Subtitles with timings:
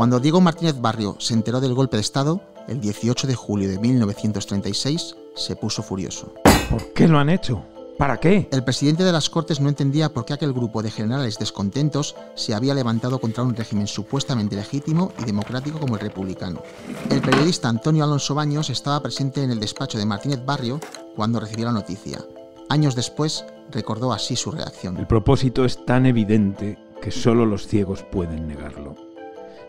[0.00, 3.78] Cuando Diego Martínez Barrio se enteró del golpe de Estado, el 18 de julio de
[3.78, 6.32] 1936, se puso furioso.
[6.70, 7.62] ¿Por qué lo han hecho?
[7.98, 8.48] ¿Para qué?
[8.50, 12.54] El presidente de las Cortes no entendía por qué aquel grupo de generales descontentos se
[12.54, 16.62] había levantado contra un régimen supuestamente legítimo y democrático como el republicano.
[17.10, 20.80] El periodista Antonio Alonso Baños estaba presente en el despacho de Martínez Barrio
[21.14, 22.24] cuando recibió la noticia.
[22.70, 24.96] Años después, recordó así su reacción.
[24.96, 29.09] El propósito es tan evidente que solo los ciegos pueden negarlo.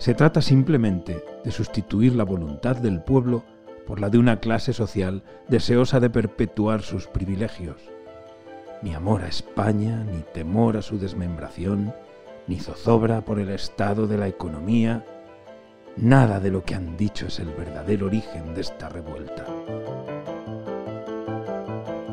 [0.02, 3.44] Se trata simplemente de sustituir la voluntad del pueblo
[3.86, 7.78] por la de una clase social deseosa de perpetuar sus privilegios
[8.82, 11.94] ni amor a España, ni temor a su desmembración,
[12.48, 15.06] ni zozobra por el estado de la economía.
[15.98, 19.46] Nada de lo que han dicho es el verdadero origen de esta revuelta.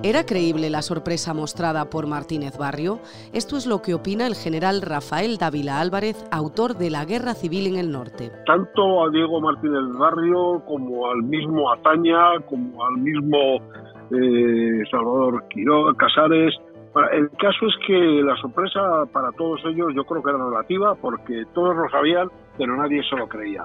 [0.04, 3.00] ¿Era creíble la sorpresa mostrada por Martínez Barrio?
[3.32, 7.66] Esto es lo que opina el general Rafael Dávila Álvarez, autor de La Guerra Civil
[7.66, 8.30] en el Norte.
[8.46, 13.56] Tanto a Diego Martínez Barrio como al mismo Ataña, como al mismo
[14.12, 16.54] eh, Salvador Quiroga, Casares.
[17.12, 18.80] El caso es que la sorpresa
[19.12, 23.16] para todos ellos yo creo que era relativa porque todos lo sabían, pero nadie se
[23.16, 23.64] lo creía.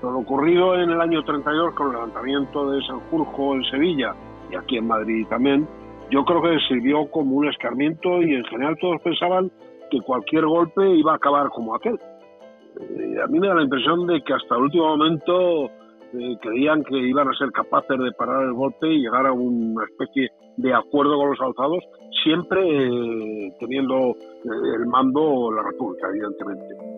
[0.00, 4.14] Lo ocurrido en el año 32 con el levantamiento de Sanjurjo en Sevilla
[4.52, 5.66] y aquí en Madrid también,
[6.12, 9.50] yo creo que sirvió como un escarmiento y en general todos pensaban
[9.90, 11.94] que cualquier golpe iba a acabar como aquel.
[11.94, 15.66] Eh, a mí me da la impresión de que hasta el último momento
[16.12, 19.84] eh, creían que iban a ser capaces de parar el golpe y llegar a una
[19.84, 21.82] especie de acuerdo con los alzados,
[22.22, 26.91] siempre eh, teniendo el mando la República, evidentemente.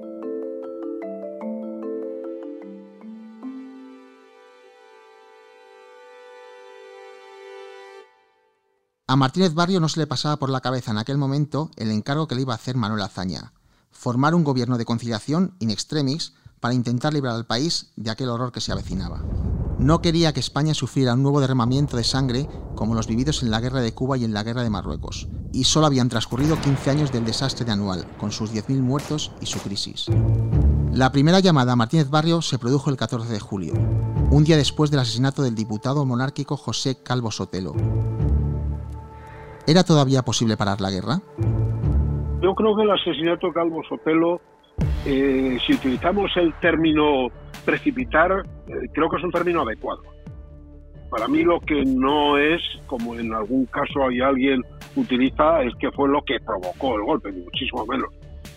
[9.06, 12.26] A Martínez Barrio no se le pasaba por la cabeza en aquel momento el encargo
[12.26, 13.52] que le iba a hacer Manuel Azaña,
[13.90, 18.50] formar un gobierno de conciliación in extremis para intentar librar al país de aquel horror
[18.50, 19.22] que se avecinaba.
[19.78, 23.60] No quería que España sufriera un nuevo derramamiento de sangre como los vividos en la
[23.60, 27.12] guerra de Cuba y en la guerra de Marruecos, y solo habían transcurrido 15 años
[27.12, 30.06] del desastre de Anual, con sus 10.000 muertos y su crisis.
[30.92, 33.74] La primera llamada a Martínez Barrio se produjo el 14 de julio,
[34.30, 37.74] un día después del asesinato del diputado monárquico José Calvo Sotelo.
[39.66, 41.20] ¿Era todavía posible parar la guerra?
[42.42, 44.40] Yo creo que el asesinato de Calvo Sotelo
[45.06, 47.28] eh, si utilizamos el término
[47.64, 48.32] precipitar,
[48.66, 50.02] eh, creo que es un término adecuado.
[51.10, 54.62] Para mí lo que no es, como en algún caso hay alguien
[54.96, 58.08] utiliza, es que fue lo que provocó el golpe, ni muchísimo menos.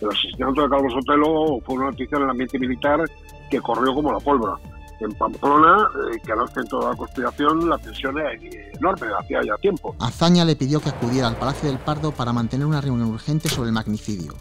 [0.02, 3.04] El asesinato de Carlos Sotelo fue una noticia en el ambiente militar
[3.50, 4.54] que corrió como la pólvora.
[5.00, 9.56] En Pamplona, eh, que el centro de la conspiración, la tensión era enorme, hacía ya
[9.58, 9.96] tiempo.
[10.00, 13.68] Azaña le pidió que acudiera al Palacio del Pardo para mantener una reunión urgente sobre
[13.68, 14.34] el magnicidio.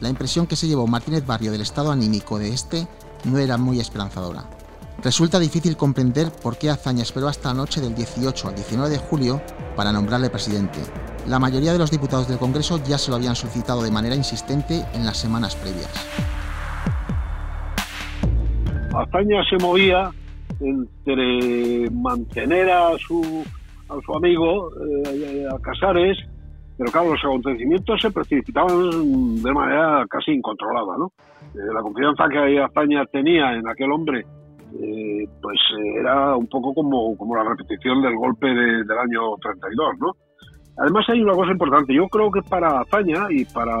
[0.00, 2.86] La impresión que se llevó Martínez Barrio del estado anímico de este
[3.24, 4.44] no era muy esperanzadora.
[5.02, 8.98] Resulta difícil comprender por qué Azaña esperó hasta la noche del 18 al 19 de
[8.98, 9.42] julio
[9.76, 10.78] para nombrarle presidente.
[11.26, 14.84] La mayoría de los diputados del Congreso ya se lo habían solicitado de manera insistente
[14.94, 15.90] en las semanas previas.
[19.00, 20.10] Azaña se movía
[20.60, 23.44] entre mantener a su,
[24.14, 24.70] amigo,
[25.10, 26.18] eh, a Casares,
[26.76, 31.12] pero claro, los acontecimientos se precipitaban de manera casi incontrolada, ¿no?
[31.54, 36.74] Eh, la confianza que España tenía en aquel hombre, eh, pues eh, era un poco
[36.74, 40.12] como, como la repetición del golpe del año 32, ¿no?
[40.78, 43.76] Además hay una cosa importante, yo creo que para España y para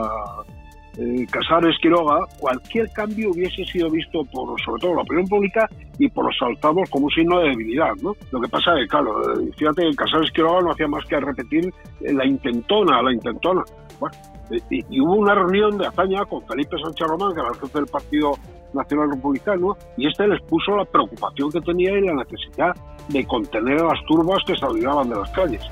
[0.96, 5.68] eh, Casares Quiroga, cualquier cambio hubiese sido visto por, sobre todo, la opinión pública
[5.98, 8.14] y por los alzados como un signo de debilidad, ¿no?
[8.30, 11.18] Lo que pasa es que, claro, eh, fíjate que Casares Quiroga no hacía más que
[11.18, 13.62] repetir eh, la intentona, la intentona.
[14.70, 17.86] Y, hubo una reunión de hazaña con Felipe Sánchez Román, que era el jefe del
[17.86, 18.32] Partido
[18.74, 22.74] Nacional Republicano, y este les puso la preocupación que tenía y la necesidad
[23.08, 25.62] de contener a las turbas que se de las calles.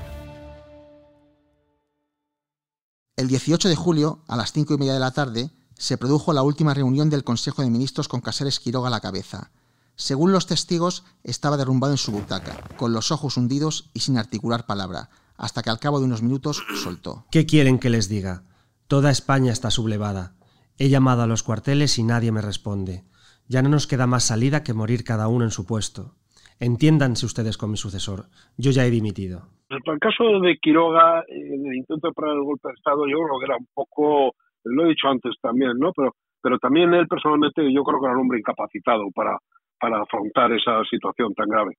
[3.15, 6.41] El 18 de julio, a las cinco y media de la tarde, se produjo la
[6.41, 9.51] última reunión del Consejo de Ministros con Casares Quiroga a la cabeza.
[9.95, 14.65] Según los testigos, estaba derrumbado en su butaca, con los ojos hundidos y sin articular
[14.65, 17.27] palabra, hasta que al cabo de unos minutos soltó.
[17.29, 18.45] ¿Qué quieren que les diga?
[18.87, 20.33] Toda España está sublevada.
[20.79, 23.05] He llamado a los cuarteles y nadie me responde.
[23.47, 26.15] Ya no nos queda más salida que morir cada uno en su puesto.
[26.63, 28.31] Entiéndanse ustedes con mi sucesor.
[28.57, 29.41] Yo ya he dimitido.
[29.69, 33.39] el caso de Quiroga, en el intento de parar el golpe de Estado, yo creo
[33.39, 34.31] que era un poco,
[34.63, 35.91] lo he dicho antes también, ¿no?
[35.91, 39.37] Pero, pero también él personalmente, yo creo que era un hombre incapacitado para,
[39.77, 41.75] para afrontar esa situación tan grave.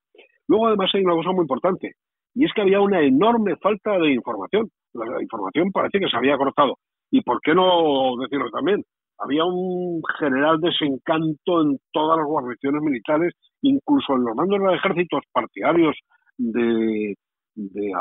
[0.49, 1.93] Luego, además, hay una cosa muy importante,
[2.35, 4.69] y es que había una enorme falta de información.
[4.93, 6.77] La información parece que se había cortado.
[7.11, 8.85] ¿Y por qué no decirlo también?
[9.19, 13.33] Había un general desencanto en todas las guarniciones militares,
[13.63, 15.97] incluso en los mandos de los ejércitos partidarios
[16.37, 17.15] de,
[17.55, 17.93] de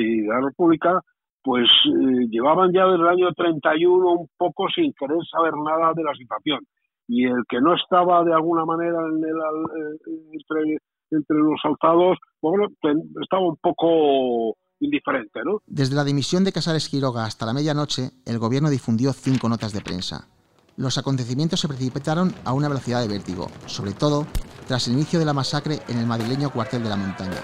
[0.00, 1.00] y de la República,
[1.42, 6.02] pues eh, llevaban ya desde el año 31 un poco sin querer saber nada de
[6.02, 6.60] la situación.
[7.08, 9.36] Y el que no estaba de alguna manera en el,
[10.72, 10.78] eh,
[11.12, 12.66] entre, los alzados, bueno,
[13.22, 15.60] estaba un poco indiferente, ¿no?
[15.66, 19.82] Desde la dimisión de Casares Quiroga hasta la medianoche, el gobierno difundió cinco notas de
[19.82, 20.26] prensa.
[20.76, 24.26] Los acontecimientos se precipitaron a una velocidad de vértigo, sobre todo
[24.68, 27.40] tras el inicio de la masacre en el madrileño cuartel de la montaña.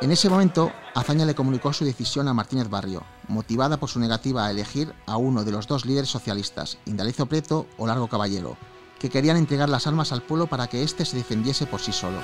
[0.00, 4.46] En ese momento, Azaña le comunicó su decisión a Martínez Barrio, motivada por su negativa
[4.46, 8.56] a elegir a uno de los dos líderes socialistas, Indalecio Preto o Largo Caballero,
[9.00, 12.18] que querían entregar las armas al pueblo para que éste se defendiese por sí solo.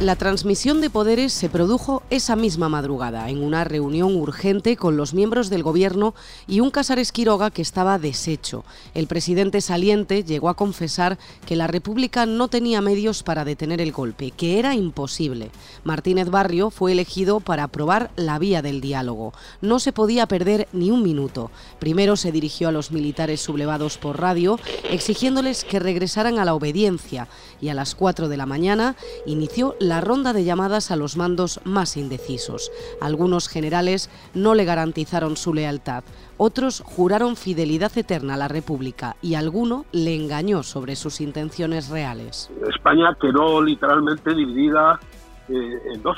[0.00, 5.12] La transmisión de poderes se produjo esa misma madrugada, en una reunión urgente con los
[5.12, 6.14] miembros del gobierno
[6.46, 8.64] y un Casares Quiroga que estaba deshecho.
[8.94, 13.90] El presidente saliente llegó a confesar que la República no tenía medios para detener el
[13.90, 15.50] golpe, que era imposible.
[15.82, 19.32] Martínez Barrio fue elegido para aprobar la vía del diálogo.
[19.62, 21.50] No se podía perder ni un minuto.
[21.80, 27.26] Primero se dirigió a los militares sublevados por radio, exigiéndoles que regresaran a la obediencia,
[27.60, 28.94] y a las 4 de la mañana
[29.26, 32.70] inició la ronda de llamadas a los mandos más indecisos.
[33.00, 36.04] Algunos generales no le garantizaron su lealtad,
[36.36, 42.50] otros juraron fidelidad eterna a la República y alguno le engañó sobre sus intenciones reales.
[42.68, 45.00] España quedó literalmente dividida
[45.48, 46.16] eh, en dos.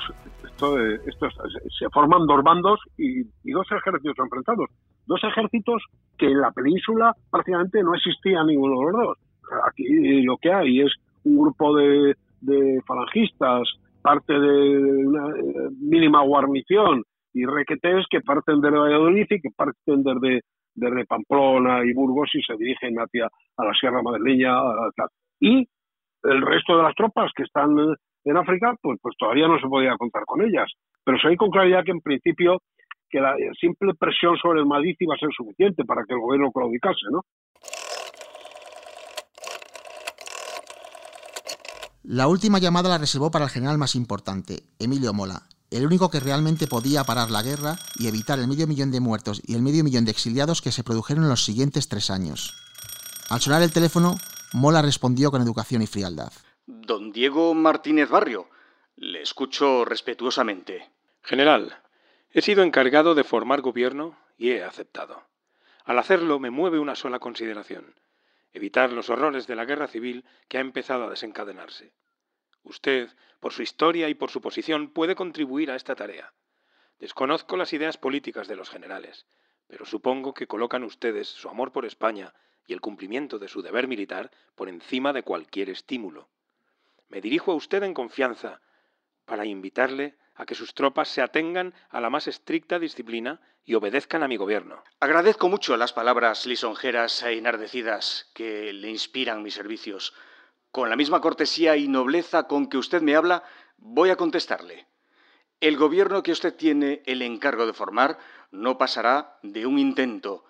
[0.62, 0.98] Eh,
[1.78, 4.68] se forman dos bandos y, y, dos ejércitos enfrentados.
[5.06, 5.82] Dos ejércitos
[6.18, 9.18] que en la península prácticamente no existía ninguno de los dos.
[9.66, 10.92] Aquí lo que hay es
[11.24, 13.68] un grupo de, de falangistas,
[14.02, 17.02] parte de una eh, mínima guarnición
[17.32, 20.40] y requetés que parten de Valladolid y que parten desde,
[20.74, 23.26] desde Pamplona y Burgos y se dirigen hacia
[23.56, 24.52] a la Sierra Madrileña.
[25.38, 25.66] Y
[26.22, 27.76] el resto de las tropas que están
[28.24, 30.70] en África, pues, pues todavía no se podía contar con ellas.
[31.04, 32.58] Pero se ve con claridad que en principio
[33.08, 36.52] que la simple presión sobre el Madrid iba a ser suficiente para que el gobierno
[36.52, 37.22] claudicase, ¿no?
[42.02, 46.18] La última llamada la reservó para el general más importante, Emilio Mola, el único que
[46.18, 49.84] realmente podía parar la guerra y evitar el medio millón de muertos y el medio
[49.84, 52.54] millón de exiliados que se produjeron en los siguientes tres años.
[53.28, 54.14] Al sonar el teléfono,
[54.54, 56.32] Mola respondió con educación y frialdad.
[56.66, 58.48] Don Diego Martínez Barrio,
[58.96, 60.90] le escucho respetuosamente.
[61.20, 61.82] General,
[62.32, 65.22] he sido encargado de formar gobierno y he aceptado.
[65.84, 67.94] Al hacerlo me mueve una sola consideración
[68.52, 71.92] evitar los horrores de la guerra civil que ha empezado a desencadenarse.
[72.62, 73.10] Usted,
[73.40, 76.32] por su historia y por su posición, puede contribuir a esta tarea.
[76.98, 79.26] Desconozco las ideas políticas de los generales,
[79.66, 82.34] pero supongo que colocan ustedes su amor por España
[82.66, 86.28] y el cumplimiento de su deber militar por encima de cualquier estímulo.
[87.08, 88.60] Me dirijo a usted en confianza
[89.30, 94.24] para invitarle a que sus tropas se atengan a la más estricta disciplina y obedezcan
[94.24, 94.82] a mi gobierno.
[94.98, 100.14] Agradezco mucho las palabras lisonjeras e enardecidas que le inspiran mis servicios.
[100.72, 103.44] Con la misma cortesía y nobleza con que usted me habla,
[103.76, 104.88] voy a contestarle.
[105.60, 108.18] El gobierno que usted tiene el encargo de formar
[108.50, 110.44] no pasará de un intento,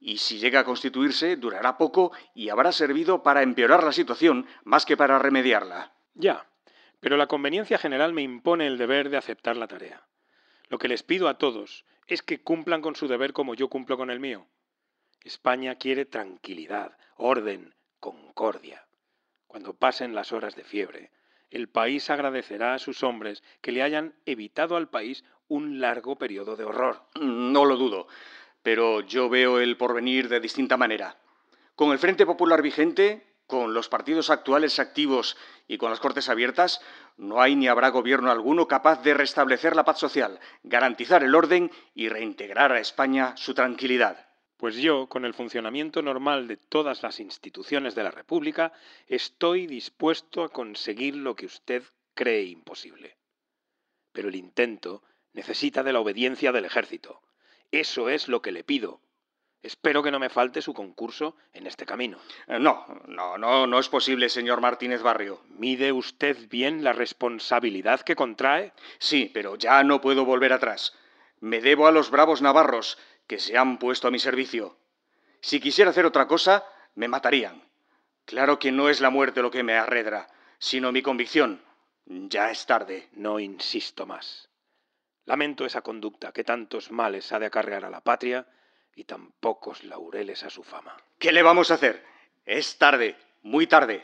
[0.00, 4.86] y si llega a constituirse, durará poco y habrá servido para empeorar la situación más
[4.86, 5.92] que para remediarla.
[6.14, 6.46] Ya,
[7.00, 10.06] pero la conveniencia general me impone el deber de aceptar la tarea.
[10.68, 13.96] Lo que les pido a todos es que cumplan con su deber como yo cumplo
[13.96, 14.46] con el mío.
[15.22, 18.86] España quiere tranquilidad, orden, concordia.
[19.46, 21.10] Cuando pasen las horas de fiebre,
[21.50, 26.56] el país agradecerá a sus hombres que le hayan evitado al país un largo periodo
[26.56, 27.02] de horror.
[27.20, 28.06] No lo dudo,
[28.62, 31.18] pero yo veo el porvenir de distinta manera.
[31.74, 35.36] Con el Frente Popular vigente, con los partidos actuales activos
[35.66, 36.82] y con las Cortes abiertas,
[37.16, 41.72] no hay ni habrá gobierno alguno capaz de restablecer la paz social, garantizar el orden
[41.94, 44.28] y reintegrar a España su tranquilidad.
[44.58, 48.74] Pues yo, con el funcionamiento normal de todas las instituciones de la República,
[49.06, 53.16] estoy dispuesto a conseguir lo que usted cree imposible.
[54.12, 55.02] Pero el intento
[55.32, 57.22] necesita de la obediencia del ejército.
[57.70, 59.00] Eso es lo que le pido,
[59.62, 62.18] Espero que no me falte su concurso en este camino.
[62.46, 65.42] Eh, no, no, no, no es posible, señor Martínez Barrio.
[65.48, 68.72] ¿Mide usted bien la responsabilidad que contrae?
[68.98, 70.94] Sí, pero ya no puedo volver atrás.
[71.40, 74.78] Me debo a los bravos navarros que se han puesto a mi servicio.
[75.40, 77.68] Si quisiera hacer otra cosa, me matarían.
[78.24, 81.62] Claro que no es la muerte lo que me arredra, sino mi convicción.
[82.06, 83.08] Ya es tarde.
[83.12, 84.50] No insisto más.
[85.24, 88.46] Lamento esa conducta que tantos males ha de acarrear a la patria
[88.98, 90.96] y tan pocos laureles a su fama.
[91.20, 92.04] ¿Qué le vamos a hacer?
[92.44, 94.02] Es tarde, muy tarde.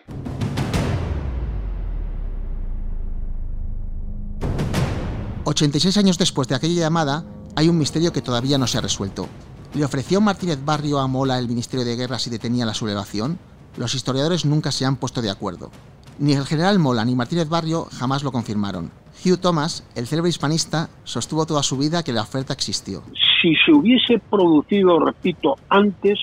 [5.44, 7.24] ...86 años después de aquella llamada...
[7.56, 9.28] ...hay un misterio que todavía no se ha resuelto.
[9.74, 13.38] ¿Le ofreció Martínez Barrio a Mola el Ministerio de Guerra si detenía la sublevación?
[13.76, 15.70] Los historiadores nunca se han puesto de acuerdo.
[16.18, 18.92] Ni el general Mola ni Martínez Barrio jamás lo confirmaron.
[19.24, 23.02] Hugh Thomas, el célebre hispanista, sostuvo toda su vida que la oferta existió.
[23.44, 26.18] Si se hubiese producido, repito, antes,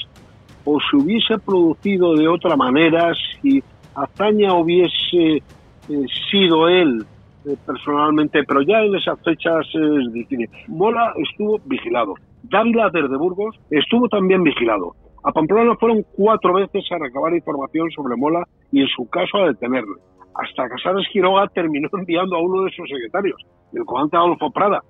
[0.66, 3.62] o se hubiese producido de otra manera, si
[3.94, 7.06] Azaña hubiese eh, sido él
[7.46, 10.50] eh, personalmente, pero ya en esas fechas es difícil.
[10.68, 12.16] Mola estuvo vigilado.
[12.42, 14.96] Dávila desde Burgos estuvo también vigilado.
[15.24, 19.50] A Pamplona fueron cuatro veces a recabar información sobre Mola y en su caso a
[19.50, 19.94] detenerle.
[20.34, 23.40] Hasta Casares Quiroga terminó enviando a uno de sus secretarios,
[23.74, 24.82] el comandante Adolfo Prada.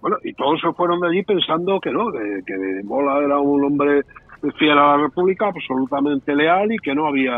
[0.00, 4.02] Bueno, y todos se fueron de allí pensando que no, que Mola era un hombre
[4.58, 7.36] fiel a la República, absolutamente leal y que no había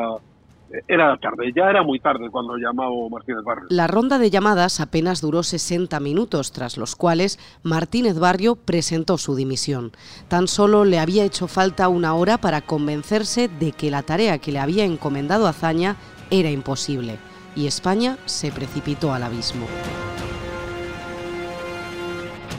[0.86, 3.66] era tarde, ya era muy tarde cuando llamó Martínez Barrio.
[3.70, 9.34] La ronda de llamadas apenas duró 60 minutos, tras los cuales Martínez Barrio presentó su
[9.34, 9.92] dimisión.
[10.28, 14.52] Tan solo le había hecho falta una hora para convencerse de que la tarea que
[14.52, 15.96] le había encomendado Azaña
[16.30, 17.16] era imposible,
[17.56, 19.66] y España se precipitó al abismo.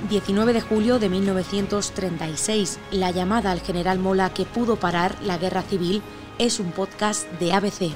[0.10, 5.62] 19 de julio de 1936, la llamada al general Mola que pudo parar la guerra
[5.62, 6.02] civil
[6.40, 7.92] es un podcast de ABC.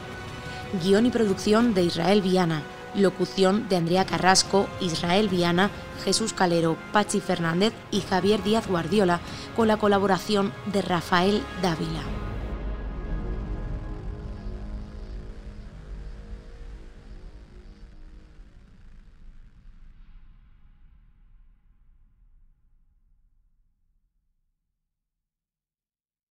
[0.84, 2.62] Guión y producción de Israel Viana.
[2.94, 5.72] Locución de Andrea Carrasco, Israel Viana,
[6.06, 9.20] Jesús Calero, Pachi Fernández y Javier Díaz Guardiola,
[9.56, 12.23] con la colaboración de Rafael Dávila.